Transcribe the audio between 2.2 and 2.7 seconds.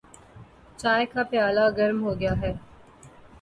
ہے۔